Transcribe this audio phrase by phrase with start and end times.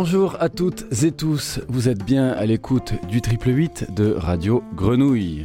[0.00, 4.62] Bonjour à toutes et tous, vous êtes bien à l'écoute du triple 8 de Radio
[4.76, 5.44] Grenouille.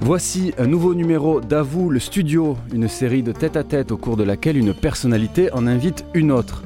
[0.00, 4.56] Voici un nouveau numéro d'Avoue le studio, une série de tête-à-tête au cours de laquelle
[4.56, 6.62] une personnalité en invite une autre.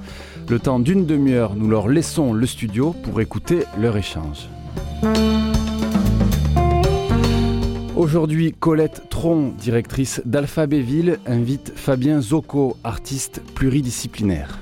[0.49, 4.49] Le temps d'une demi-heure, nous leur laissons le studio pour écouter leur échange.
[8.05, 14.59] Aujourd'hui, Colette Tron, directrice d'Alphabéville, invite Fabien Zocco, artiste pluridisciplinaire.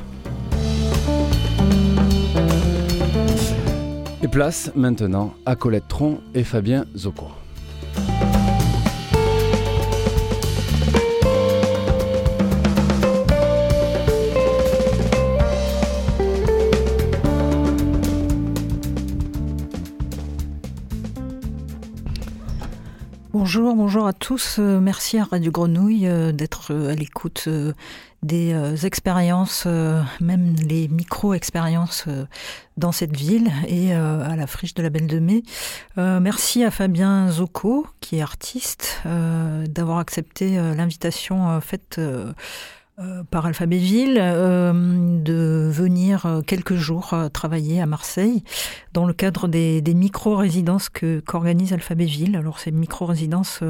[4.23, 7.41] Et place maintenant à Colette Tron et Fabien Zocco.
[23.54, 24.56] Bonjour, bonjour à tous.
[24.58, 27.50] Euh, merci à Radio Grenouille euh, d'être euh, à l'écoute
[28.22, 29.66] des expériences,
[30.20, 32.06] même les micro-expériences
[32.78, 35.42] dans cette ville et à la friche de la Belle de Mai.
[35.96, 42.00] Merci à Fabien Zocco, qui est artiste, d'avoir accepté l'invitation faite
[42.98, 44.71] euh, par Alphabéville euh,
[45.23, 48.45] de venir euh, quelques jours travailler à Marseille
[48.93, 52.37] dans le cadre des, micro-résidences que qu'organise Alphabéville.
[52.37, 53.60] Alors ces micro-résidences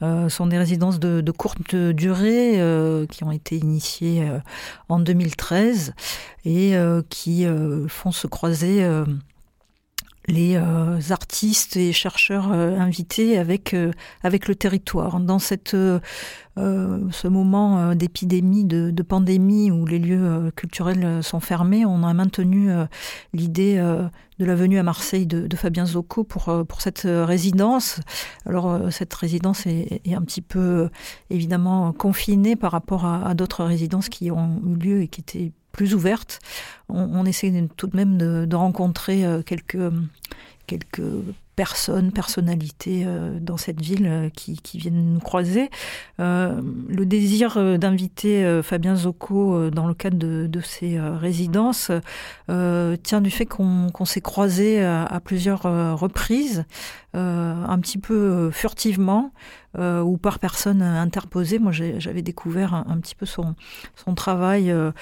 [0.00, 2.52] sont des résidences de, de courte durée
[3.10, 4.26] qui ont été initiées
[4.88, 5.92] en 2013
[6.46, 6.74] et
[7.10, 7.46] qui
[7.88, 8.86] font se croiser
[10.28, 15.20] les euh, artistes et chercheurs euh, invités avec euh, avec le territoire.
[15.20, 15.76] Dans cette
[16.56, 22.70] ce moment d'épidémie de, de, pandémie où les lieux culturels sont fermés on a maintenu
[23.34, 28.00] l'idée de la venue à Marseille de, de Fabien Zocco pour pour cette résidence.
[28.46, 30.88] Alors cette résidence est, est, un petit peu
[31.28, 35.52] évidemment confinée par rapport à, à d'autres résidences qui ont eu lieu et qui étaient
[35.76, 36.40] plus ouverte.
[36.88, 39.92] On, essaie tout de même de, rencontrer euh, quelques,
[40.66, 41.02] quelques
[41.56, 45.70] personnes, personnalités euh, dans cette ville euh, qui, viennent nous croiser.
[46.20, 51.16] Euh, le désir euh, d'inviter euh, Fabien Zocco euh, dans le cadre de, ses euh,
[51.16, 51.90] résidences
[52.50, 57.98] euh, tient du fait qu'on qu s'est croisé à, plusieurs euh, reprises, euh, un petit
[57.98, 59.32] peu euh, furtivement
[59.78, 61.58] euh, ou par personne interposée.
[61.58, 63.54] Moi j'avais découvert un, petit peu son,
[63.94, 64.92] son travail euh,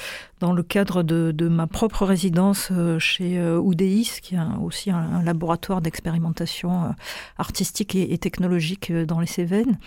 [0.40, 4.90] dans le cadre de, de ma propre résidence euh, chez euh, Oudéis, qui est aussi
[4.90, 6.88] un, laboratoire d'expérimentation euh,
[7.38, 9.78] artistique et, technologique euh, dans les Cévennes.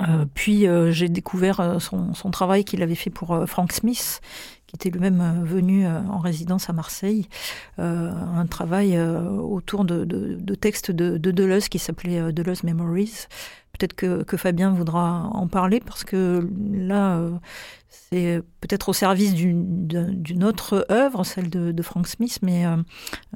[0.00, 4.20] Euh, puis euh, j'ai découvert euh, son, travail qu'il avait fait pour Frank Smith,
[4.66, 7.28] qui était lui-même venu en résidence à Marseille,
[7.78, 13.26] un travail autour de, de, de textes de, de Deleuze qui s'appelait Deleuze Memories.
[13.78, 17.30] Peut-être que, que Fabien voudra en parler parce que là, euh,
[17.88, 22.76] c'est peut-être au service d'une autre œuvre, celle de, de Frank Smith, mais euh,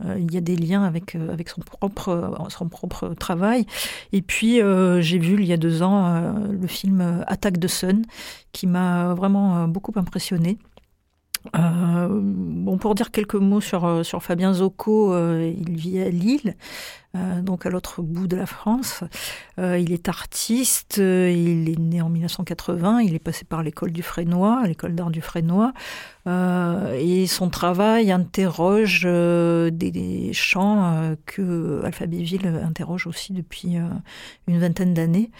[0.05, 3.67] euh, il y a des liens avec, avec son, propre, son propre travail.
[4.13, 4.61] Et puis,
[5.01, 8.05] j'ai vu il y a deux ans le film Attaque de Sun,
[8.53, 10.59] qui m'a vraiment beaucoup impressionné.
[11.55, 16.55] Bon, pour dire quelques mots sur, sur Fabien Zocco, il vit à Lille,
[17.17, 19.03] euh, donc à l'autre bout de la France.
[19.59, 23.91] Euh, il est artiste, euh, il est né en 1980, il est passé par l'école
[23.91, 25.73] du Frénois, l'école d'art du Frénois,
[26.27, 33.77] et son travail interroge des, des champs que Alphabéville interroge aussi depuis
[34.47, 35.31] une vingtaine d'années,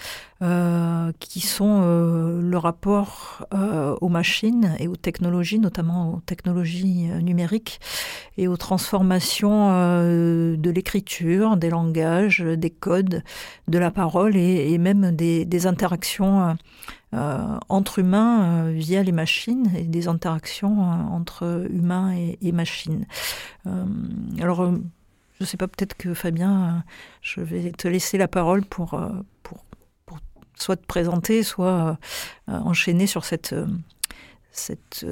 [1.21, 3.47] qui sont le rapport
[4.01, 7.79] aux machines et aux technologies, notamment aux technologies numériques
[8.37, 13.23] et aux transformations de l'écriture, des langages, des codes,
[13.69, 16.55] de la parole et, même des, interactions euh,
[17.15, 23.07] euh, entre humains euh, via les machines et des interactions entre humains et, et machines.
[24.41, 26.85] Alors, je ne sais pas, peut-être que Fabien,
[27.23, 29.01] je vais te laisser la parole pour,
[29.43, 29.65] pour,
[30.07, 30.19] pour
[30.55, 31.99] soit te présenter, soit
[32.49, 33.55] enchaîner sur cette,
[34.51, 35.07] cette,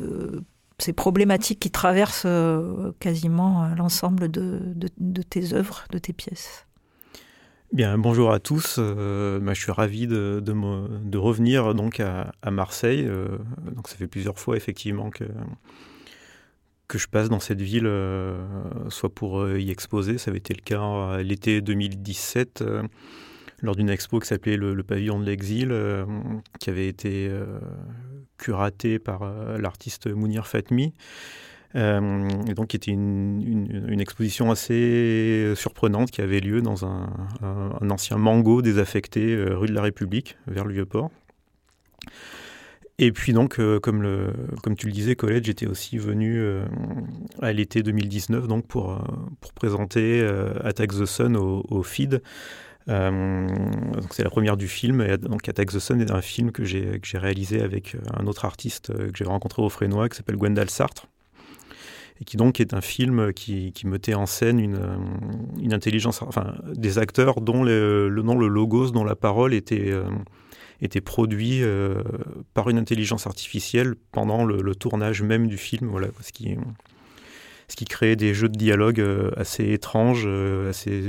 [0.81, 6.67] ces problématiques qui traversent euh, quasiment euh, l'ensemble de, de, tes œuvres, de tes pièces.
[7.73, 8.77] Bien, bonjour à tous.
[8.79, 13.07] Euh, bah, je suis ravi de, de, revenir donc à, à Marseille.
[13.75, 15.25] Donc ça fait plusieurs fois effectivement que
[16.87, 17.87] que je passe dans cette ville,
[18.89, 20.17] soit pour y exposer.
[20.17, 22.83] Ça avait été le cas l'été 2017 euh,
[23.63, 26.05] lors d'une expo qui s'appelait le, pavillon de l'exil, euh,
[26.61, 27.59] qui avait été euh,
[28.37, 30.95] curatée par euh, l'artiste Mounir Fatmi.
[31.75, 37.11] Et donc, qui était une, exposition assez surprenante qui avait lieu dans un,
[37.91, 41.11] ancien mango désaffecté rue de la République, vers le Vieux-Port.
[42.99, 44.03] Et puis donc, comme,
[44.79, 46.43] tu le disais, Colette, j'étais aussi venu
[47.43, 48.99] à l'été 2019 donc pour,
[49.41, 50.27] pour présenter
[50.65, 52.23] Attack the Sun au, au FID.
[52.89, 55.03] C'est la première du film.
[55.03, 58.93] Et donc Attack the Sun est un film que j'ai réalisé avec un autre artiste
[58.93, 61.07] que j'ai rencontré au Frénois qui s'appelle Gwendal Sartre
[62.21, 64.81] et qui donc est un film qui, qui mettait en scène une,
[65.61, 70.09] une, intelligence, enfin des acteurs dont le, nom, le logos, dont la parole était, euh,
[70.81, 72.03] était produit euh,
[72.55, 76.57] par une intelligence artificielle pendant le, tournage même du film, voilà, ce qui,
[77.69, 80.27] ce qui créait des jeux de dialogue euh, assez étranges,
[80.69, 81.03] assez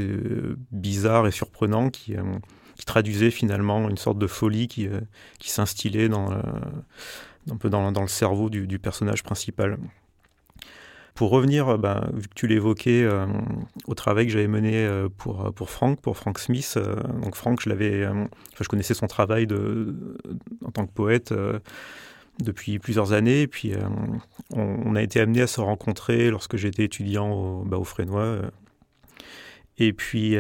[0.72, 2.16] bizarres et surprenants, qui,
[2.86, 4.90] traduisaient finalement une sorte de folie qui,
[5.40, 6.32] s'instillait dans,
[7.52, 9.78] un peu dans, le cerveau du, personnage principal.
[11.16, 13.26] Pour revenir, euh, bah, vu que tu l'évoquais, euh,
[13.88, 16.80] au travail que j'avais mené euh, pour, pour Frank, pour Frank Smith,
[17.22, 19.48] donc Frank, je connaissais son travail
[20.64, 21.34] en tant que poète
[22.40, 23.42] depuis plusieurs années.
[23.42, 23.74] Et puis,
[24.54, 28.42] on, a été amené à se rencontrer lorsque j'étais étudiant au, bah, Frénois.
[29.78, 30.38] Et puis,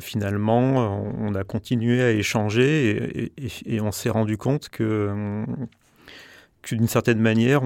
[0.00, 3.32] finalement, on a continué à échanger
[3.66, 5.44] et, on s'est rendu compte que
[6.68, 7.62] d'une certaine manière,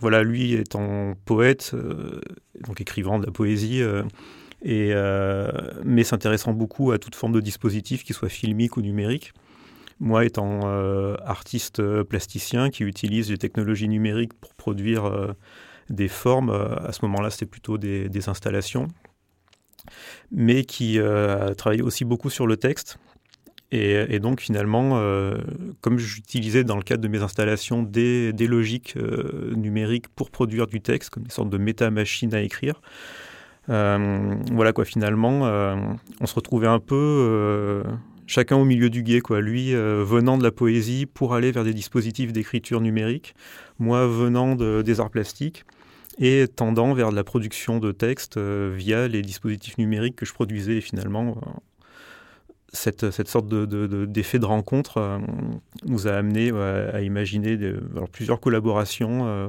[0.00, 2.20] voilà, lui étant poète, euh,
[2.66, 4.02] donc écrivant de la poésie, euh,
[4.66, 5.50] euh,
[5.84, 9.32] mais s'intéressant beaucoup à toute forme de dispositif, qu'il soit filmique ou numérique.
[10.00, 10.60] Moi, étant
[11.24, 15.34] artiste plasticien qui utilise les technologies numériques pour produire
[15.90, 18.88] des formes, à ce moment-là, c'était plutôt des, des, installations,
[20.32, 22.98] mais qui a travaillé aussi beaucoup sur le texte,
[23.72, 25.36] et, donc finalement, euh,
[25.80, 30.80] comme j'utilisais dans le cadre de mes installations des, logiques euh, numériques pour produire du
[30.80, 32.80] texte, comme une sorte de méta-machine à écrire,
[33.68, 35.42] euh, voilà quoi, finalement,
[36.20, 37.84] on se retrouvait un peu
[38.30, 39.40] chacun au milieu du guet, quoi.
[39.40, 43.34] Lui venant de la poésie pour aller vers des dispositifs d'écriture numérique,
[43.78, 45.64] moi venant des arts plastiques
[46.18, 50.80] et tendant vers de la production de textes via les dispositifs numériques que je produisais
[50.80, 51.40] finalement
[52.72, 55.18] cette, cette, sorte d'effet de, de, rencontre euh,
[55.86, 57.58] nous a amené à imaginer
[58.12, 59.48] plusieurs collaborations, euh,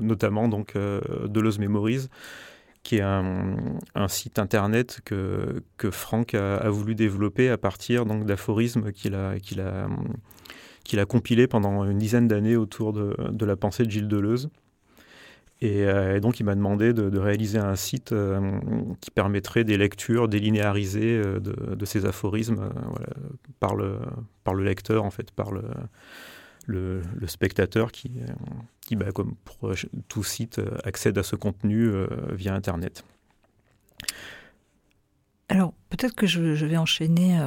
[0.00, 2.08] notamment donc euh, Deleuze Memories,
[2.86, 9.16] qui est un, site internet que, que Franck a, voulu développer à partir d'aphorismes qu'il
[9.16, 14.06] a, a, a compilés pendant une dizaine d'années autour de, de, la pensée de Gilles
[14.06, 14.50] Deleuze.
[15.64, 18.52] Euh, et, donc, il m'a demandé de, réaliser un site euh,
[19.00, 22.70] qui permettrait des lectures délinéarisées euh, de, ces aphorismes
[23.58, 23.98] par, le,
[24.44, 25.62] par le lecteur, en fait, par le,
[26.66, 28.12] le, spectateur qui,
[28.80, 29.34] qui bah, comme
[30.08, 31.90] tout site, accède à ce contenu
[32.32, 33.04] via Internet.
[35.48, 37.38] Alors, peut-être que je, vais enchaîner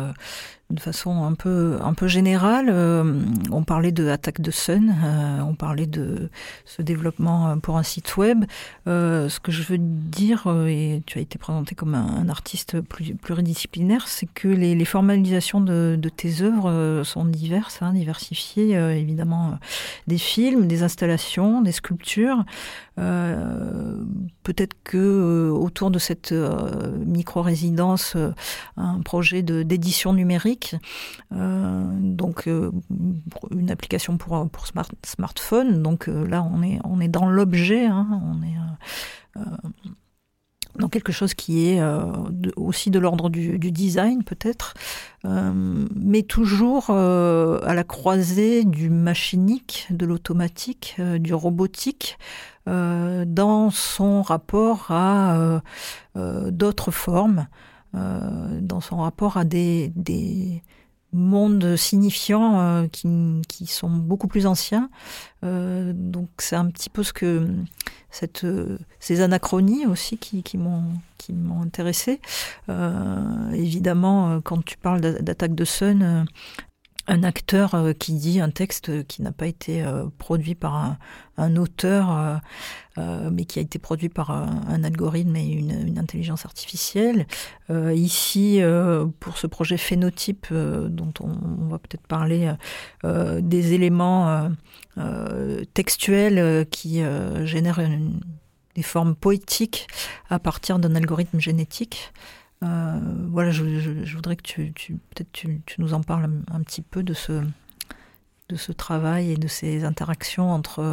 [0.70, 5.40] de façon un peu, un peu générale, euh, on parlait de Attaque de Sun, euh,
[5.42, 6.30] on parlait de
[6.64, 8.46] ce développement pour un site web.
[8.86, 14.08] Euh, ce que je veux dire, et tu as été présenté comme un, artiste pluridisciplinaire,
[14.08, 19.58] c'est que les, formalisations de, de, tes œuvres sont diverses, hein, diversifiées, évidemment,
[20.06, 22.44] des films, des installations, des sculptures.
[22.96, 26.34] Peut-être que autour de cette
[27.06, 28.18] micro-résidence,
[28.78, 30.59] un projet d'édition numérique
[31.34, 32.72] euh, donc euh,
[33.52, 35.82] une application pour, pour smartphone.
[35.82, 38.22] Donc euh, là, on est, on est dans l'objet, hein.
[38.24, 38.56] on est
[40.78, 41.82] dans quelque chose qui est
[42.56, 44.74] aussi de l'ordre du, design peut-être,
[45.24, 52.18] mais toujours à la croisée du machinique, de l'automatique, du robotique,
[52.66, 55.62] dans son rapport à
[56.16, 57.48] d'autres formes.
[57.96, 60.62] Euh, dans son rapport à des, des
[61.12, 63.08] mondes signifiants euh, qui,
[63.48, 64.92] qui, sont beaucoup plus anciens.
[65.44, 67.48] Euh, donc c'est un petit peu ce que
[68.12, 68.46] cette,
[69.00, 70.84] ces anachronies aussi qui, qui m'ont
[71.18, 72.22] qui m'ont intéressé.
[73.52, 76.26] évidemment, quand tu parles d'attaque de Sun,
[77.10, 80.98] un acteur euh, qui dit un texte qui n'a pas été euh, produit par
[81.38, 82.40] un, auteur,
[82.98, 87.26] euh, mais qui a été produit par un, algorithme et une, intelligence artificielle.
[87.70, 88.62] ici,
[89.22, 92.52] pour ce projet phénotype dont on, va peut-être parler,
[93.06, 94.50] des éléments
[95.74, 97.02] textuels qui
[97.46, 97.80] génèrent
[98.76, 99.88] des formes poétiques
[100.30, 102.12] à partir d'un algorithme génétique.
[102.64, 103.00] Euh,
[103.30, 103.64] voilà, je,
[104.16, 107.42] voudrais que tu, peut-être tu, nous en parles un, petit peu de ce,
[108.50, 110.84] de ce travail et de ces interactions entre,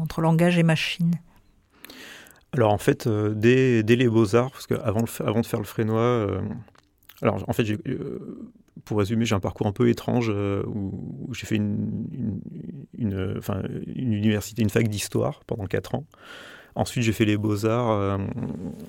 [0.00, 1.14] entre langage et machine.
[2.52, 6.40] Alors en fait, euh, dès, les beaux-arts, parce qu'avant avant de faire le frénois, euh,
[7.22, 7.66] alors en fait,
[8.84, 12.40] pour résumer, j'ai un parcours un peu étrange où, j'ai fait une,
[12.96, 16.04] une, enfin, une université, une fac d'histoire pendant 4 ans.
[16.76, 18.20] Ensuite, j'ai fait les beaux-arts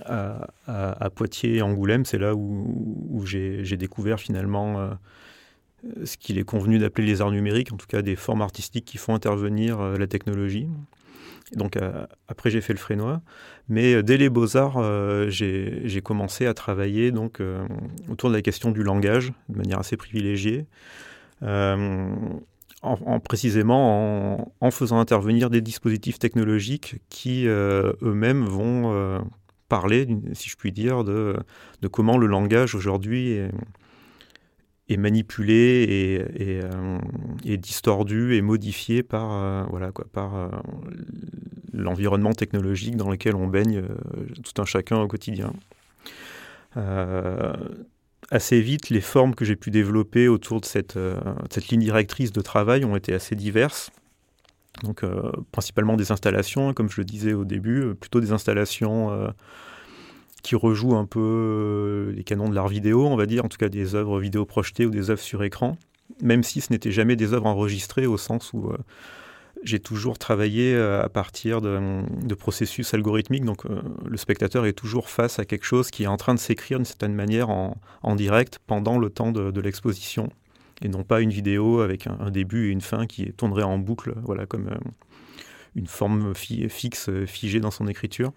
[0.06, 2.06] à, à, Poitiers et Angoulême.
[2.06, 4.91] C'est là où, j'ai découvert finalement
[6.03, 8.98] ce qu'il est convenu d'appeler les arts numériques, en tout cas des formes artistiques qui
[8.98, 10.67] font intervenir euh, la technologie.
[11.56, 13.22] Donc euh, après j'ai fait le frénois,
[13.70, 14.82] mais euh, dès les beaux-arts
[15.29, 17.41] j'ai commencé à travailler donc
[18.10, 20.65] autour de la question du langage de manière assez privilégiée,
[22.84, 29.22] en, précisément en, faisant intervenir des dispositifs technologiques qui eux-mêmes vont
[29.68, 31.36] parler, si je puis dire, de,
[31.92, 33.40] comment le langage aujourd'hui
[34.90, 40.50] est manipulé et, euh, distordu et modifié par, euh, voilà, quoi, par euh,
[41.74, 43.84] l'environnement technologique dans lequel on baigne
[44.44, 45.54] tout un chacun au quotidien.
[48.32, 51.00] Assez vite, les formes que j'ai pu développer autour de cette,
[51.50, 53.90] cette, ligne directrice de travail ont été assez diverses.
[54.84, 55.04] Donc,
[55.52, 59.32] principalement des installations, comme je le disais au début, plutôt des installations
[60.48, 63.58] qui rejoue un peu euh, les canons de l'art vidéo, on va dire, en tout
[63.58, 65.78] cas des œuvres vidéo projetées ou des œuvres sur écran,
[66.22, 68.78] même si ce n'était jamais des œuvres enregistrées au sens où euh,
[69.64, 75.40] j'ai toujours travaillé euh, à partir de, processus algorithmiques, donc le spectateur est toujours face
[75.40, 77.76] à quelque chose qui est en train de s'écrire d'une certaine manière en,
[78.16, 80.30] direct pendant le temps de, l'exposition,
[80.82, 84.14] et non pas une vidéo avec un, début et une fin qui tournerait en boucle,
[84.24, 84.70] voilà, comme
[85.76, 88.32] une forme fixe, figée dans son écriture.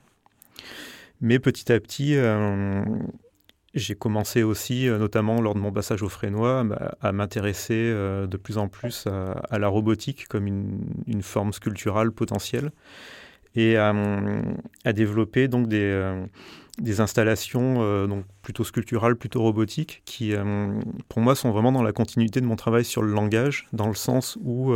[1.20, 2.82] Mais petit à petit, euh,
[3.74, 8.26] j'ai commencé aussi, euh, notamment lors de mon passage au Frénois, bah, à m'intéresser euh,
[8.26, 12.70] de plus en plus à, la robotique comme une, forme sculpturale potentielle
[13.54, 13.92] et à,
[14.92, 20.34] développer donc des, installations donc plutôt sculpturales, plutôt robotiques, qui
[21.08, 23.94] pour moi sont vraiment dans la continuité de mon travail sur le langage, dans le
[23.94, 24.72] sens où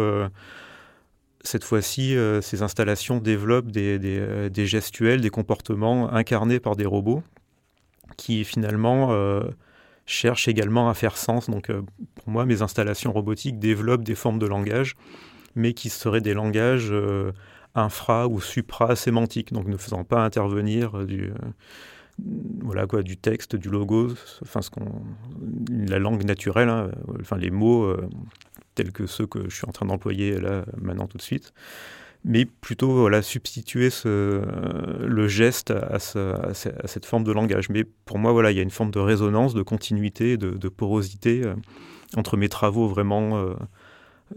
[1.44, 7.22] cette fois-ci, euh, ces installations développent euh, des, gestuels, des comportements incarnés par des robots
[8.16, 9.42] qui finalement euh,
[10.06, 11.50] cherchent également à faire sens.
[11.50, 11.70] Donc
[12.14, 14.96] pour moi, mes installations robotiques développent des formes de langage,
[15.54, 16.92] mais qui seraient des langages
[17.75, 21.32] infra ou supra-sémantiques, donc ne faisant pas intervenir du,
[22.62, 24.61] voilà quoi, du texte, du logo, enfin
[25.70, 27.96] la langue naturelle, hein, enfin les mots
[28.75, 31.52] tels que ceux que je suis en train d'employer là maintenant tout de suite,
[32.24, 34.42] mais plutôt voilà, substituer ce,
[35.04, 37.68] le geste à, cette forme de langage.
[37.68, 41.42] Mais pour moi, voilà, il y a une forme de résonance, de continuité, de, porosité
[41.44, 41.54] euh,
[42.16, 43.54] entre mes travaux vraiment euh,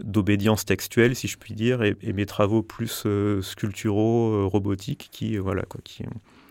[0.04, 5.62] d'obédience textuelle, si je puis dire, et, mes travaux plus euh, sculpturaux, robotiques, qui, voilà,
[5.62, 6.04] quoi, qui,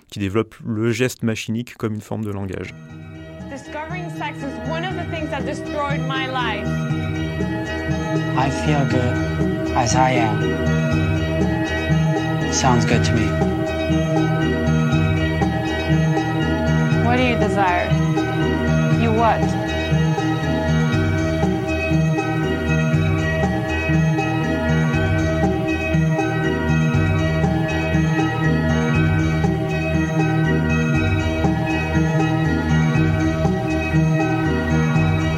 [0.10, 2.74] qui développent le geste machinique comme une forme de langage.
[3.50, 6.68] Discovering sex is one of the things that destroyed my life.
[8.38, 10.77] I feel good as I am.
[12.58, 13.28] Sounds good to me.
[17.06, 17.86] What do you desire?
[19.00, 19.40] You what?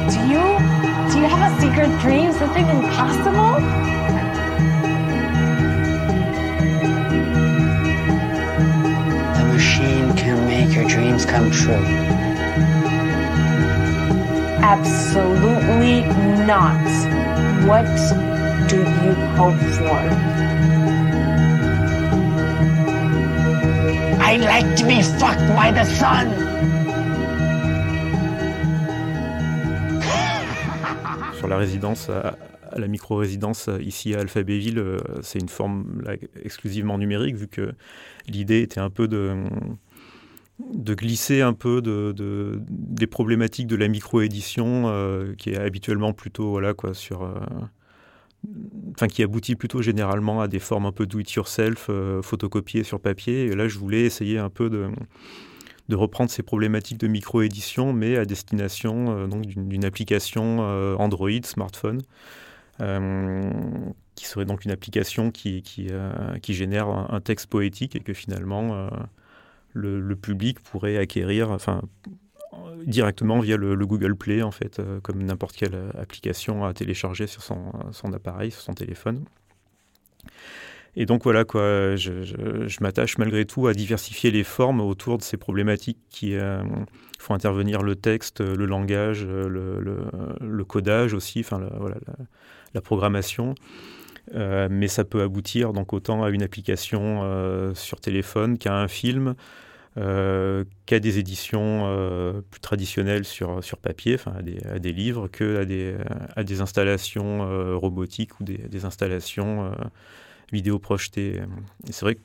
[0.08, 0.40] Do you
[1.10, 3.79] do you have a secret dream something impossible?
[11.30, 11.86] Come true.
[14.74, 16.02] Absolutely
[16.44, 16.84] not.
[17.68, 17.86] What
[18.68, 20.00] do you hope for?
[24.30, 26.28] I like to be fucked by the sun.
[31.48, 32.36] la résidence, à,
[32.76, 36.02] la micro-résidence ici à Alphabéville, euh, c'est une forme
[36.42, 37.72] exclusivement numérique, vu que
[38.28, 39.34] l'idée était un peu de,
[40.74, 46.50] de glisser un peu de, des problématiques de la micro-édition, euh, qui est habituellement plutôt
[46.50, 47.22] voilà, quoi, sur.
[47.22, 47.34] Euh,
[49.08, 51.90] qui aboutit plutôt généralement à des formes un peu do-it-yourself,
[52.22, 53.44] photocopiées sur papier.
[53.44, 54.88] Et là, je voulais essayer un peu de
[55.90, 62.00] de reprendre ces problématiques de micro-édition, mais à destination euh, d'une application euh, Android, smartphone,
[62.80, 63.50] euh,
[64.14, 65.90] qui serait donc une application qui, qui,
[66.40, 68.88] qui génère un, texte poétique et que finalement
[69.72, 71.82] le, public pourrait acquérir, enfin
[72.84, 77.72] directement via le, Google Play en fait, comme n'importe quelle application à télécharger sur son,
[77.92, 79.24] son appareil, sur son téléphone.
[80.96, 85.36] Et donc voilà, quoi, je, m'attache malgré tout à diversifier les formes autour de ces
[85.36, 86.62] problématiques qui euh,
[87.18, 91.96] font intervenir le texte, le langage, le, codage aussi, enfin voilà,
[92.74, 93.54] la, programmation.
[94.32, 99.34] Mais ça peut aboutir donc autant à une application sur téléphone qu'à un film,
[99.94, 104.32] qu'à des éditions plus traditionnelles sur, sur papier, enfin
[104.72, 105.96] à des, livres, qu'à des,
[106.36, 109.72] à des installations robotiques ou des, des installations
[110.52, 111.40] vidéo projetées.
[111.88, 112.20] Et c'est vrai que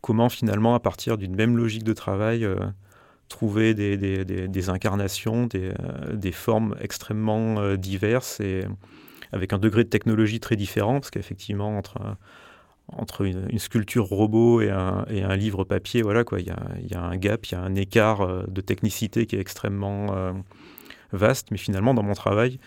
[0.00, 2.56] comment finalement, à partir d'une même logique de travail, euh,
[3.28, 8.64] trouver des, des, des, incarnations, des, euh, des, formes extrêmement euh, diverses et
[9.32, 11.98] avec un degré de technologie très différent, parce qu'effectivement, entre,
[12.88, 17.46] entre une, sculpture robot et un, livre papier, voilà quoi, il y a, un gap,
[17.46, 20.34] il y a un écart de technicité qui est extrêmement
[21.12, 22.58] vaste, mais finalement, dans mon travail,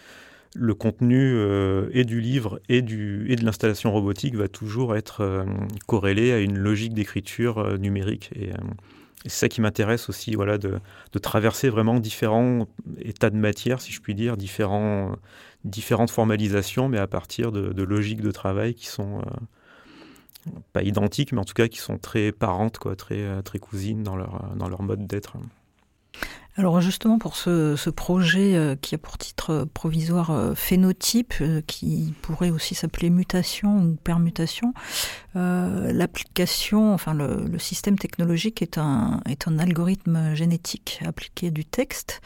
[0.56, 5.22] le contenu euh, et du livre et, du, et de l'installation robotique va toujours être
[5.22, 5.46] euh,
[5.88, 8.30] corrélé à une logique d'écriture euh, numérique.
[8.36, 8.52] Et,
[9.26, 10.82] c'est ça qui m'intéresse aussi, voilà, de,
[11.22, 12.68] traverser vraiment différents
[13.00, 15.16] états de matière, si je puis dire, différents,
[15.64, 19.22] différentes formalisations, mais à partir de, logiques de travail qui sont
[20.74, 24.16] pas identiques, mais en tout cas qui sont très parentes, quoi, très, très cousines dans
[24.16, 25.38] leur, dans leur mode d'être.
[26.56, 31.34] Alors justement pour ce, projet euh, qui a pour titre euh, provisoire euh, phénotype,
[31.66, 34.74] qui pourrait aussi s'appeler mutation ou permutation,
[35.34, 39.22] l'application, enfin le, système technologique est un,
[39.58, 42.22] algorithme génétique appliqué du texte.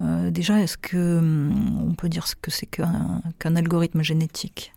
[0.00, 4.72] déjà, est-ce que hum, on peut dire ce que c'est qu'un algorithme génétique?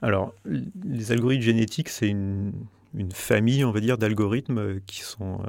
[0.00, 2.52] Alors, les algorithmes génétiques, c'est une,
[3.12, 5.40] famille, on va dire, d'algorithmes qui sont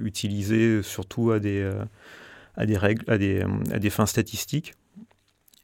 [0.00, 1.70] utilisés surtout à des
[2.60, 4.74] à des règles, à des, fins statistiques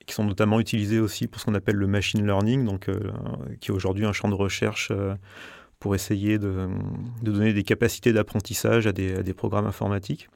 [0.07, 3.11] qui sont notamment utilisées aussi pour ce qu'on appelle le machine learning, donc, euh,
[3.61, 5.15] qui est aujourd'hui un champ de recherche euh,
[5.79, 6.69] pour essayer de,
[7.23, 10.31] donner des capacités d'apprentissage à des, programmes informatiques.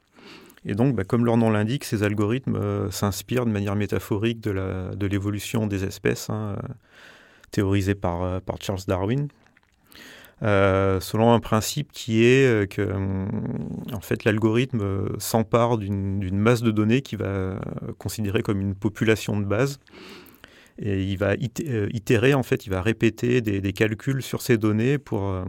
[0.67, 5.07] Et donc, bah, comme leur nom l'indique, ces algorithmes euh, s'inspirent de manière métaphorique de
[5.07, 6.57] l'évolution de des espèces, hein,
[7.53, 9.29] théorisée par Charles Darwin,
[10.43, 16.71] euh, selon un principe qui est euh, que euh, fait l'algorithme s'empare d'une masse de
[16.71, 17.61] données qui va
[17.99, 19.81] considérer comme une population de base.
[20.79, 25.45] Et il va itérer en fait, il va répéter des, calculs sur ces données pour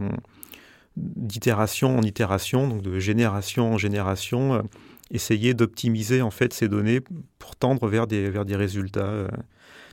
[0.96, 4.62] d'itération en itération, donc de génération en génération,
[5.10, 7.00] essayer d'optimiser en fait ces données
[7.38, 9.26] pour tendre vers des vers des résultats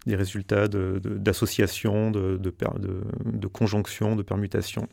[0.06, 4.88] des résultats d'association, de, de, de, de, conjonction, de permutation.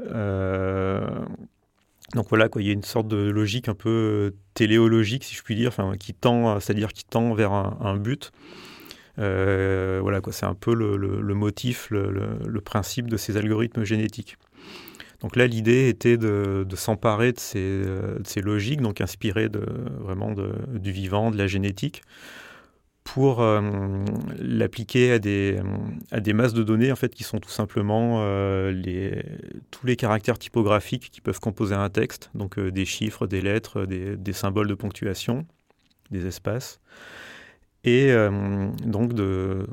[0.00, 1.06] Euh,
[2.14, 5.54] donc voilà, il y a une sorte de logique un peu téléologique, si je puis
[5.54, 8.30] dire, qui tend, c'est-à-dire qui tend vers un, but.
[9.18, 14.36] Euh, voilà, c'est un peu le, motif, le, principe de ces algorithmes génétiques.
[15.20, 19.48] Donc là, l'idée était de, s'emparer de ces, logiques, donc inspirées
[20.00, 20.34] vraiment
[20.68, 22.02] du vivant, de la génétique,
[23.04, 23.60] pour euh,
[24.38, 25.60] l'appliquer à des,
[26.10, 29.22] à des masses de données en fait, qui sont tout simplement euh, les,
[29.70, 33.84] tous les caractères typographiques qui peuvent composer un texte, donc euh, des chiffres, des lettres,
[33.84, 35.46] des, des, symboles de ponctuation,
[36.10, 36.80] des espaces,
[37.84, 38.14] et
[38.86, 39.66] donc de,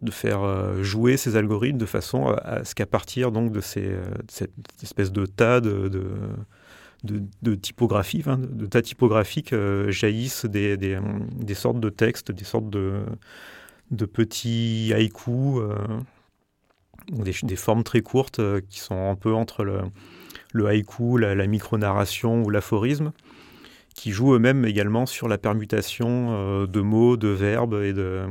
[0.00, 3.94] de faire jouer ces algorithmes de façon à, ce qu'à partir donc de, ces,
[4.28, 5.90] cette espèce de tas de
[7.04, 10.98] de, typographie, de, tas typographiques euh, jaillissent des,
[11.54, 13.04] sortes de textes, des sortes de,
[13.90, 15.74] de petits haïkus, euh,
[17.10, 19.80] des, formes très courtes euh, qui sont un peu entre le,
[20.52, 23.12] le haïku, la, la micro-narration ou l'aphorisme,
[23.94, 28.26] qui jouent eux-mêmes également sur la permutation de mots, de verbes et de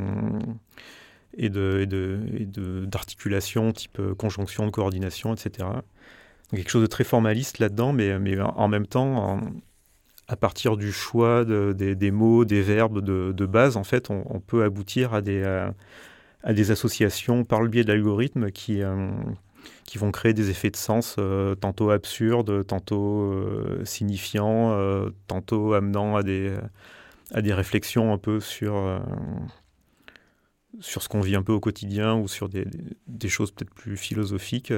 [1.38, 5.68] et de, d'articulation type conjonction, de coordination, etc
[6.58, 9.40] quelque chose de très formaliste là-dedans, mais, mais en même temps,
[10.32, 15.14] à partir du choix des, mots, des verbes de, base, en fait, on, peut aboutir
[15.14, 15.44] à des,
[16.44, 19.10] à, des associations par le biais d'algorithmes qui, euh,
[19.86, 24.74] qui vont créer des effets de sens euh, tantôt absurdes, tantôt euh, signifiants,
[25.28, 26.56] tantôt amenant à des,
[27.34, 29.02] à des réflexions un peu sur
[30.80, 32.66] sur ce qu'on vit un peu au quotidien ou sur des,
[33.08, 34.72] des choses peut-être plus philosophiques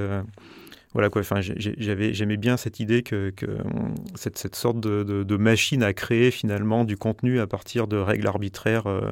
[0.93, 1.21] voilà quoi.
[1.21, 3.34] Enfin, j'avais, j'aimais bien cette idée que,
[4.15, 9.12] cette, sorte de, machine à créer finalement du contenu à partir de règles arbitraires euh,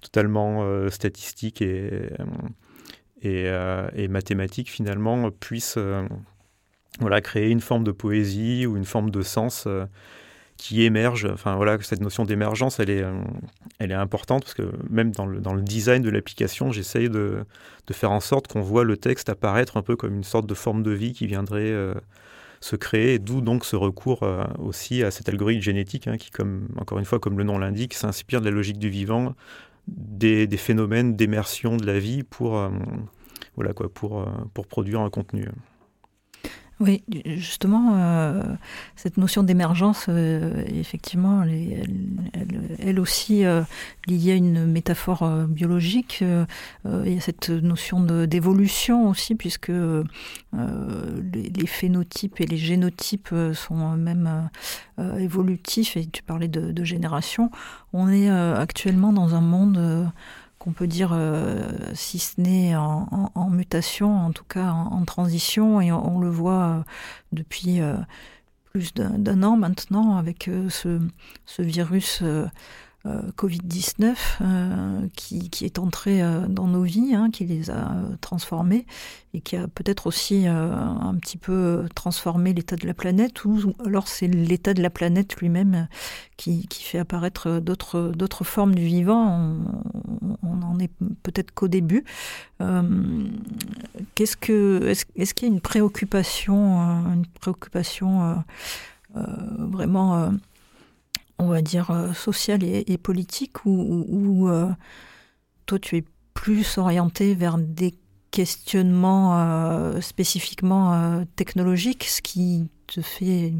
[0.00, 2.08] totalement euh, statistiques et,
[3.24, 5.78] euh, et, mathématiques finalement puisse
[7.00, 9.68] voilà créer une forme de poésie ou une forme de sens
[10.58, 11.26] qui émerge.
[11.32, 13.14] Enfin voilà, cette notion d'émergence, elle est, euh,
[13.78, 17.46] elle est importante parce que même dans le, design de l'application, j'essaye de,
[17.92, 20.82] faire en sorte qu'on voit le texte apparaître un peu comme une sorte de forme
[20.82, 21.94] de vie qui viendrait euh,
[22.60, 23.18] se créer.
[23.18, 26.30] D'où donc ce recours euh, aussi à cet algorithme génétique hein, qui,
[26.76, 29.34] encore une fois, comme le nom l'indique, s'inspire de la logique du vivant,
[29.86, 32.68] des, phénomènes d'immersion de la vie pour,
[33.56, 35.46] voilà quoi, pour produire un contenu.
[36.80, 38.40] Oui, justement, euh,
[38.94, 43.62] cette notion d'émergence, euh, effectivement, elle, aussi euh,
[44.06, 46.22] liée à une métaphore biologique.
[46.22, 49.72] il y a cette notion d'évolution aussi, puisque
[50.52, 54.48] les, phénotypes et les génotypes sont même
[55.18, 55.96] évolutifs.
[55.96, 57.50] Et tu parlais de, de génération.
[57.92, 60.12] On est actuellement dans un monde
[60.58, 65.92] qu'on peut dire, euh, si ce n'est en, mutation, en tout cas en, transition, et
[65.92, 66.82] on, le voit euh,
[67.32, 67.96] depuis euh,
[68.72, 71.00] plus d'un an maintenant avec ce,
[71.58, 72.22] virus
[73.06, 78.86] Covid-19 euh, qui, est entré euh, dans nos vies, hein, qui les a transformés
[79.34, 84.08] et qui a peut-être aussi un petit peu transformé l'état de la planète, ou alors
[84.08, 85.86] c'est l'état de la planète lui-même
[86.38, 89.54] qui, fait apparaître d'autres, formes du vivant.
[90.42, 90.90] On, n'en est
[91.22, 92.04] peut-être qu'au début.
[92.58, 94.96] est-ce qu'il
[95.42, 98.42] y a une préoccupation, une préoccupation
[99.14, 100.32] vraiment
[101.38, 104.68] on va dire, euh, sociale et, politique, ou, euh,
[105.66, 107.94] toi tu es plus orienté vers des
[108.30, 113.54] questionnements euh, spécifiquement technologiques, ce qui te fait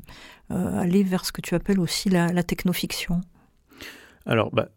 [0.51, 3.21] aller vers ce que tu appelles aussi la, technofiction?
[4.27, 4.69] Alors, bah,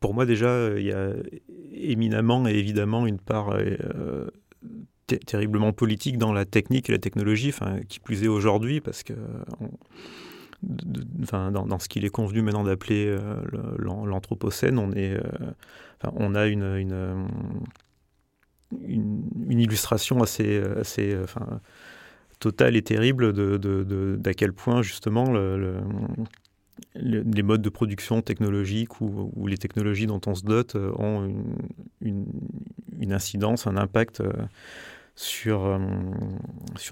[0.00, 1.12] pour moi déjà, il y a
[1.72, 3.56] éminemment et évidemment une part
[5.26, 7.52] terriblement politique dans la technique et la technologie,
[7.88, 9.14] qui plus est aujourd'hui, parce que
[10.62, 13.40] dans, ce qu'il est convenu maintenant d'appeler euh,
[13.78, 15.20] l'anthropocène, euh,
[16.14, 17.28] on a une,
[19.48, 20.62] illustration assez,
[22.38, 23.84] totale et terrible d'à de,
[24.18, 25.80] de, quel point justement le,
[26.94, 31.32] les modes de production technologiques ou, les technologies dont on se dote euh, ont
[32.00, 34.22] une, incidence, un impact
[35.14, 35.78] sur,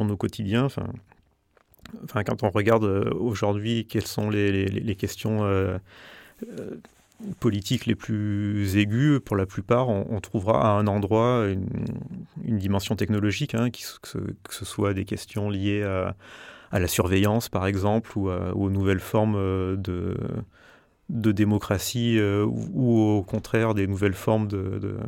[0.01, 0.69] nos quotidiens.
[2.03, 5.79] Enfin, quand on regarde euh, aujourd'hui quelles sont les, questions euh,
[6.59, 6.71] euh,
[7.41, 11.47] politiques les plus aiguës, pour la plupart, on, trouvera à un endroit
[12.43, 13.79] une, dimension technologique, hein, que,
[14.51, 20.17] ce, soit des questions liées à, la surveillance, par exemple, ou, aux nouvelles formes de,
[21.09, 24.99] démocratie, ou, au contraire des nouvelles formes de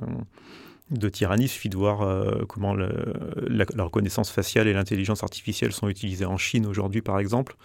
[1.12, 1.44] tyrannie.
[1.44, 6.36] Il suffit de voir euh, comment la, reconnaissance faciale et l'intelligence artificielle sont utilisées en
[6.36, 7.56] Chine aujourd'hui, par exemple,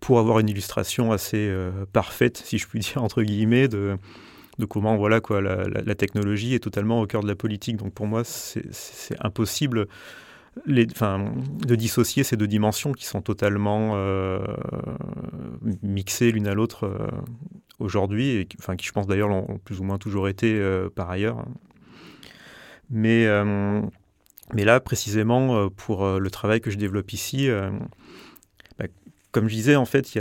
[0.00, 3.96] pour avoir une illustration assez euh, parfaite, si je puis dire, entre guillemets, de,
[4.58, 7.76] de comment voilà, quoi, la, technologie est totalement au cœur de la politique.
[7.76, 8.64] Donc pour moi, c'est
[9.20, 9.86] impossible
[10.66, 14.38] de dissocier ces deux dimensions qui sont totalement euh,
[15.82, 17.10] mixées l'une à l'autre
[17.80, 20.62] aujourd'hui, et enfin, qui je pense d'ailleurs l'ont plus ou moins toujours été
[20.94, 21.44] par ailleurs.
[22.94, 23.82] Mais, euh,
[24.54, 27.48] mais là, précisément, euh, pour euh, le travail que je développe ici,
[28.78, 28.86] bah,
[29.32, 30.16] comme je disais, en fait,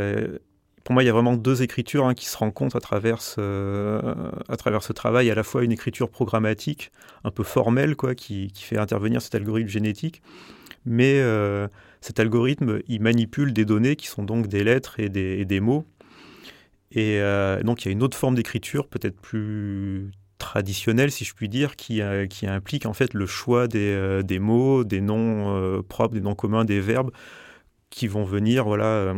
[0.83, 4.01] pour moi, il y a vraiment deux écritures hein, qui se rencontrent à travers, ce,
[4.49, 5.29] à travers ce travail.
[5.29, 6.91] À la fois une écriture programmatique,
[7.23, 10.23] un peu formelle, quoi, qui, fait intervenir cet algorithme génétique.
[10.85, 11.21] Mais
[12.01, 15.85] cet algorithme, il manipule des données qui sont donc des lettres et des mots.
[16.91, 17.19] Et
[17.63, 20.11] donc, il y a une autre forme d'écriture, peut-être plus
[20.43, 24.39] traditionnel, si je puis dire, qui, euh, qui implique en fait le choix des, euh,
[24.39, 27.11] mots, des noms euh, propres, des noms communs, des verbes
[27.89, 29.13] qui vont venir voilà,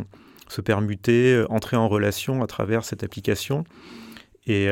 [0.49, 3.63] se permuter, entrer en relation à travers cette application.
[4.47, 4.67] Et,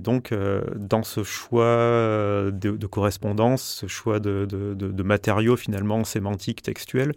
[0.00, 0.34] donc,
[0.74, 7.12] dans ce choix de, correspondance, ce choix de, matériaux finalement sémantiques, textuels,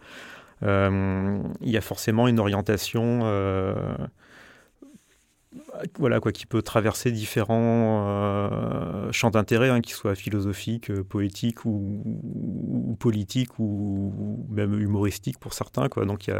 [0.62, 3.22] il y a forcément une orientation
[6.00, 11.66] voilà quoi, qui peut traverser différents euh, champs d'intérêt, hein, qu'ils soient philosophiques, euh, poétiques
[11.66, 15.90] ou, politiques ou, même humoristiques pour certains.
[15.90, 16.06] Quoi.
[16.06, 16.34] Donc il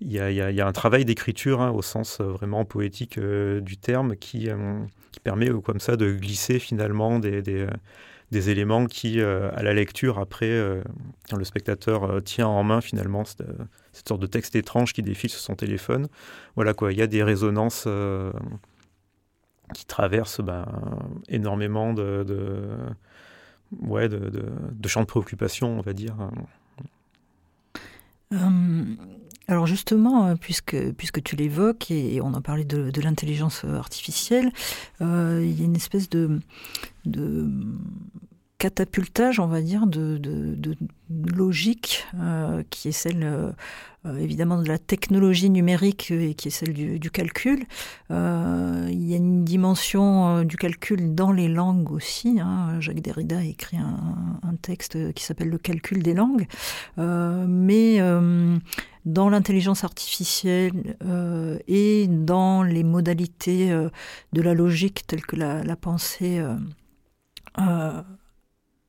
[0.00, 3.76] y a, y, y a, un travail d'écriture hein, au sens euh, vraiment poétique du
[3.76, 4.48] terme qui,
[5.12, 7.66] qui permet comme ça de glisser finalement des,
[8.32, 10.82] des éléments qui, à la lecture, après,
[11.30, 13.24] quand le spectateur tient en main finalement
[13.96, 16.08] cette sorte de texte étrange qui défile sur son téléphone.
[16.54, 18.30] Voilà quoi, il y a des résonances euh,
[19.72, 20.66] qui traversent ben,
[21.28, 22.68] énormément de, de
[23.80, 24.18] ouais, de,
[24.70, 26.14] de, champs de préoccupation, on va dire.
[28.32, 28.36] Euh,
[29.48, 34.50] alors justement, euh, puisque, puisque tu l'évoques, et on a parlé de, l'intelligence artificielle,
[35.00, 36.40] il y a une espèce de
[38.58, 40.18] catapultage, on va dire, de,
[41.10, 43.52] logique euh, qui est celle euh,
[44.06, 47.64] euh, évidemment de la technologie numérique et qui est celle du, calcul.
[48.10, 52.40] il y a une dimension du calcul dans les langues aussi.
[52.40, 52.80] Hein.
[52.80, 56.46] Jacques Derrida a écrit un, texte qui s'appelle Le calcul des langues.
[56.96, 57.98] mais
[59.04, 60.96] dans l'intelligence artificielle
[61.68, 63.68] et dans les modalités
[64.32, 66.42] de la logique telles que la, la pensée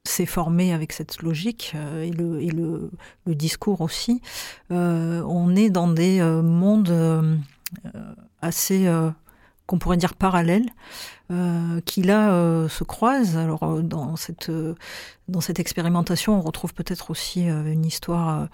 [0.08, 2.89] s'est formé avec cette logique euh, et, le,
[3.28, 4.22] discours aussi.
[4.72, 6.93] Euh, on est dans des euh, mondes
[8.41, 8.88] assez
[9.67, 10.69] qu'on pourrait dire parallèles,
[11.30, 13.36] euh, qui là euh, se croisent.
[13.36, 14.49] Alors euh, dans cette
[15.27, 18.47] dans cette expérimentation, on retrouve peut-être aussi une histoire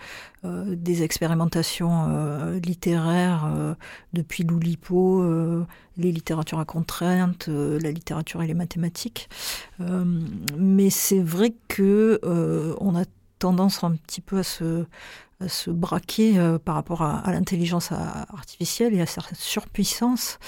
[0.43, 2.07] des expérimentations
[2.65, 3.47] littéraires
[4.11, 5.23] depuis l'Oulipo,
[5.97, 9.29] les littératures à contrainte, la littérature et les mathématiques.
[10.57, 12.19] mais c'est vrai que
[12.81, 13.05] on a
[13.37, 14.85] tendance un petit peu à se
[15.47, 20.39] se braquer euh, par rapport à, l'intelligence artificielle et à sa surpuissance.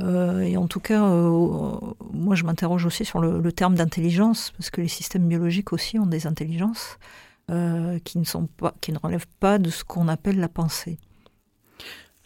[0.00, 1.76] Euh, et en tout cas, euh,
[2.12, 6.06] moi, je m'interroge aussi sur le, terme d'intelligence, parce que les systèmes biologiques aussi ont
[6.06, 6.98] des intelligences
[7.46, 10.98] qui, ne sont pas, qui ne relèvent pas de ce qu'on appelle la pensée.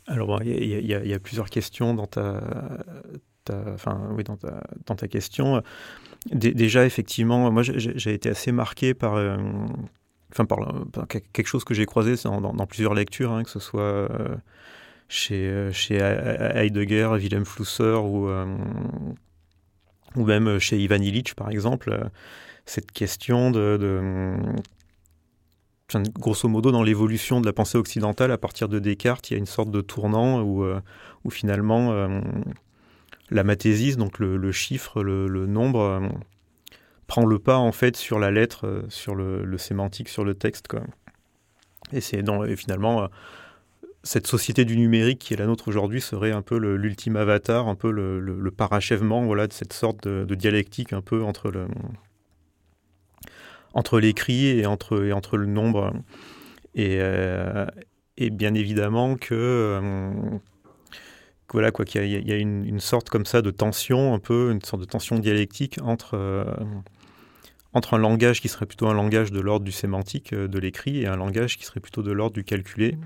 [0.06, 2.40] Alors, il y, a plusieurs questions dans ta,
[3.50, 5.60] enfin, oui, dans ta, dans ta question.
[6.32, 9.18] déjà, effectivement, moi, j'ai été assez marqué par
[10.32, 10.46] enfin
[11.06, 14.36] quelque chose que j'ai croisé dans, plusieurs lectures, hein, que ce soit euh,
[15.08, 18.46] chez, euh, Heidegger, Wilhelm Flusser ou, euh,
[20.16, 22.10] ou même chez Ivan Illich par exemple,
[22.66, 24.36] cette question de,
[26.18, 29.38] grosso modo, dans l'évolution de la pensée occidentale, à partir de Descartes, il y a
[29.38, 32.20] une sorte de tournant où finalement
[33.30, 36.10] la mathésis, donc le, chiffre, le nombre,
[37.08, 40.68] prend le pas en fait sur la lettre, euh, sur le, sémantique, sur le texte.
[40.68, 40.82] Quoi.
[41.92, 42.22] Et c'est
[42.56, 43.06] finalement euh,
[44.04, 47.74] cette société du numérique qui est la nôtre aujourd'hui serait un peu l'ultime avatar, un
[47.74, 51.66] peu le, parachèvement voilà, de cette sorte de, dialectique un peu entre le
[53.74, 55.92] entre l'écrit et entre, et entre le nombre.
[56.74, 57.66] Et, euh,
[58.16, 59.80] et bien évidemment que,
[61.52, 64.82] voilà quoi qu'il y a, une, sorte comme ça de tension, un peu une sorte
[64.82, 66.16] de tension dialectique entre
[67.78, 71.02] entre un langage qui serait plutôt un langage de l'ordre du sémantique, euh, de l'écrit,
[71.02, 72.98] et un langage qui serait plutôt de l'ordre du calculé.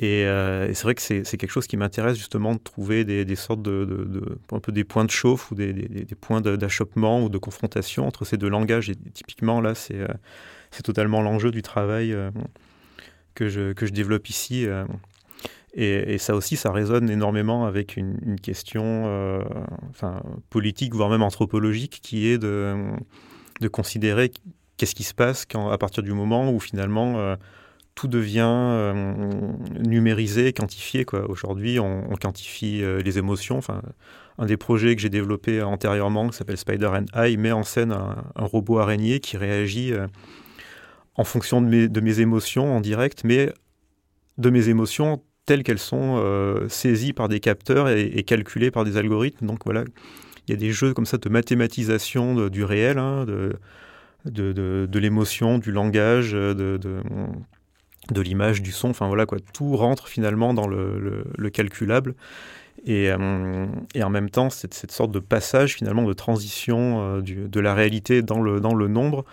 [0.00, 3.62] Euh, et, c'est vrai que c'est quelque chose qui m'intéresse justement de trouver des, sortes
[3.62, 8.24] de, un peu des points de chauffe ou des, points d'achoppement ou de confrontation entre
[8.24, 8.90] ces deux langages.
[8.90, 10.06] Et typiquement là, c'est euh,
[10.84, 12.16] totalement l'enjeu du travail
[13.34, 14.66] que, je, que je développe ici.
[15.80, 19.44] Et, ça aussi, ça résonne énormément avec une, question euh,
[19.90, 22.74] enfin, politique, voire même anthropologique, qui est de,
[23.60, 24.32] de considérer
[24.76, 27.36] qu'est-ce qui se passe quand, à partir du moment où finalement euh,
[27.94, 29.22] tout devient euh,
[29.78, 31.06] numérisé, quantifié.
[31.28, 33.58] Aujourd'hui, on, quantifie les émotions.
[33.58, 33.80] Enfin,
[34.36, 37.06] un des projets que j'ai développé antérieurement, qui s'appelle Spider and
[37.38, 39.92] met en scène un, robot araignée qui réagit
[41.14, 43.52] en fonction de mes, de mes émotions en direct, mais
[44.38, 48.98] de mes émotions telles qu'elles sont euh, saisies par des capteurs et, calculées par des
[48.98, 49.46] algorithmes.
[49.46, 49.82] Donc voilà,
[50.46, 53.24] il y a des jeux comme ça de mathématisation du réel, hein,
[54.26, 58.90] de, l'émotion, du langage, de, de, l'image, du son.
[58.90, 62.14] Enfin voilà quoi, tout rentre finalement dans le, calculable.
[62.84, 67.22] Et, euh, et, en même temps, cette, cette sorte de passage finalement de transition euh,
[67.22, 69.24] de la réalité dans le nombre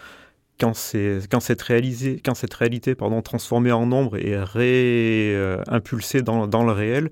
[0.60, 0.74] quand,
[1.30, 1.64] quand, cette,
[2.24, 7.10] quand cette réalité pardon, transformée en nombre est réimpulsée dans, dans, le réel,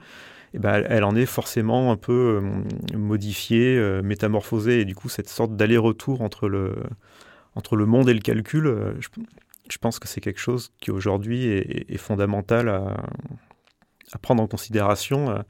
[0.54, 4.82] eh ben, elle, en est forcément un peu euh, modifiée, euh, métamorphosée.
[4.82, 6.76] Et du coup, cette sorte d'aller-retour entre le,
[7.56, 8.94] entre le monde et le calcul, euh,
[9.70, 12.98] je, pense que c'est quelque chose qui aujourd'hui est, fondamental à,
[14.22, 15.44] prendre en considération.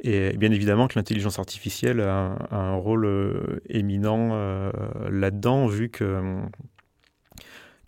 [0.00, 4.70] Et bien évidemment que l'intelligence artificielle a un, rôle euh, éminent euh,
[5.10, 6.22] là-dedans, vu que,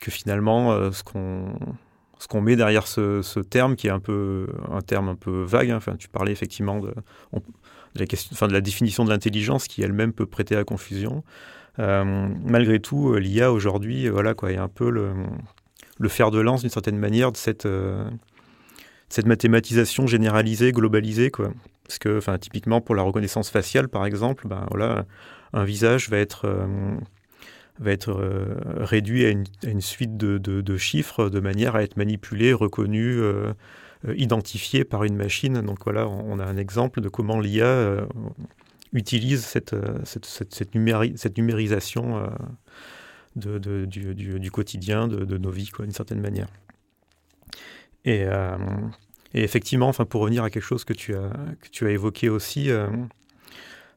[0.01, 5.14] finalement, euh, ce qu'on met derrière ce, terme, qui est un peu un terme un
[5.14, 5.70] peu vague.
[5.70, 6.92] Hein, tu parlais effectivement de,
[7.94, 8.07] la
[8.49, 11.23] de définition de l'intelligence, qui elle-même peut prêter à confusion.
[11.79, 15.12] malgré tout, l'IA aujourd'hui, voilà est un peu le,
[15.99, 17.68] le fer de lance d'une certaine manière de cette
[19.11, 21.53] cette mathématisation généralisée, globalisée, quoi.
[21.90, 25.07] Parce que, enfin, typiquement pour la reconnaissance faciale, par exemple, ben voilà,
[25.53, 26.96] un visage va être euh,
[27.81, 33.18] va être euh, réduit à une, suite de, chiffres de manière à être manipulé, reconnu,
[33.18, 33.53] euh,
[34.14, 35.62] identifié par une machine.
[35.62, 38.07] Donc voilà, on, a un exemple de comment l'IA
[38.92, 39.74] utilisent cette,
[40.05, 42.22] cette, cette, numérisation
[43.35, 46.46] du, quotidien, de, nos vies, d'une certaine manière.
[48.05, 48.26] Et,
[49.35, 52.29] et, effectivement, enfin, pour revenir à quelque chose que tu as, que tu as évoqué
[52.29, 52.71] aussi,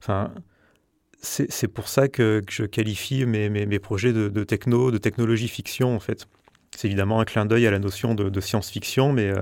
[0.02, 0.32] enfin,
[1.24, 6.00] c'est pour ça que, je qualifie mes, mes, projets de, techno, de technologie fiction, en
[6.00, 6.28] fait.
[6.76, 9.42] C'est évidemment un clin d'œil à la notion de, science-fiction, mais euh,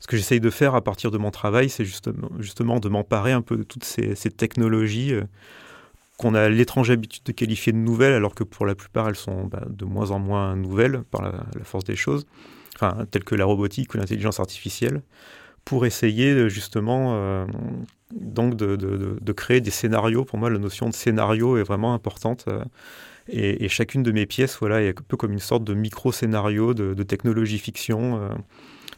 [0.00, 3.32] ce que j'essaye de faire à partir de mon travail, c'est justement, justement de m'emparer
[3.32, 5.24] un peu de toutes ces, technologies euh,
[6.16, 9.44] qu'on a l'étrange habitude de qualifier de nouvelles, alors que pour la plupart, elles sont
[9.44, 12.26] bah, de moins en moins nouvelles par la, force des choses,
[12.80, 15.02] enfin, telles que la robotique ou l'intelligence artificielle,
[15.64, 17.44] pour essayer justement euh,
[18.12, 20.24] donc de, créer des scénarios.
[20.24, 22.44] Pour moi, la notion de scénario est vraiment importante.
[22.48, 22.64] Euh,
[23.28, 27.02] et, chacune de mes pièces, voilà, est un peu comme une sorte de micro-scénario de,
[27.02, 28.22] technologie fiction.
[28.22, 28.28] Euh.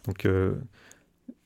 [0.07, 0.29] donc,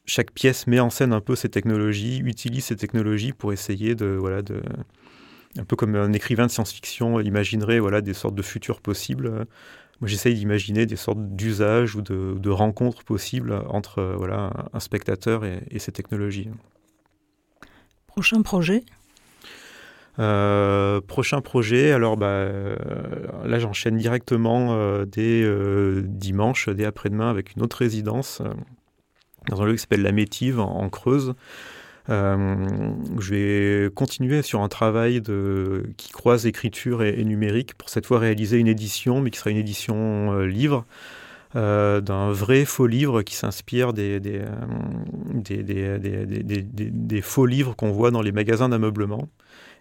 [0.04, 4.18] chaque pièce met en scène un peu ces technologies, utilise ces technologies pour essayer de,
[4.20, 4.60] voilà, de,
[5.58, 9.46] un peu comme un écrivain de science-fiction imaginerait, voilà, des sortes de futurs possibles.
[10.04, 15.92] J'essaye d'imaginer des sortes d'usages ou de, rencontres possibles entre, voilà, un spectateur et ces
[15.92, 16.48] technologies.
[18.06, 18.84] Prochain projet?
[20.20, 22.76] Euh, prochain projet, alors bah, euh,
[23.44, 25.44] là j'enchaîne directement euh, dès
[26.04, 28.40] dimanche, dès après-demain, avec une autre résidence
[29.48, 31.34] dans un lieu qui s'appelle La Métive en, Creuse.
[32.08, 35.22] Je vais continuer sur un travail
[35.96, 39.56] qui croise écriture et, numérique pour cette fois réaliser une édition, mais qui sera une
[39.56, 40.86] édition livre.
[41.56, 44.18] Euh, d'un vrai faux livre qui s'inspire des,
[47.22, 49.28] faux livres qu'on voit dans les magasins d'ameublement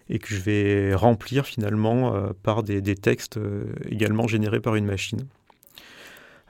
[0.07, 4.86] et que je vais remplir finalement euh, par des, textes euh, également générés par une
[4.86, 5.25] machine.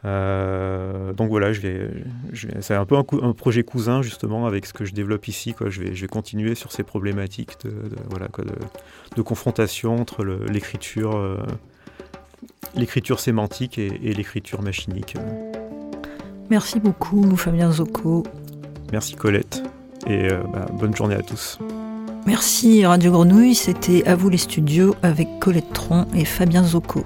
[0.04, 1.90] Donc voilà, je vais,
[2.62, 5.54] c'est un peu un, projet cousin justement avec ce que je développe ici.
[5.54, 5.70] Quoi.
[5.70, 7.72] Je, vais, je vais continuer sur ces problématiques de,
[8.10, 11.16] voilà, quoi, de, confrontation entre l'écriture
[12.76, 15.16] l'écriture sémantique et, l'écriture machinique.
[16.50, 18.24] Merci beaucoup Fabien Zocco.
[18.92, 19.64] Merci Colette
[20.08, 21.60] et euh, bah, bonne journée à tous.
[22.26, 27.06] Merci Radio Grenouille, c'était à vous les studios avec Colette Tron et Fabien Zocco.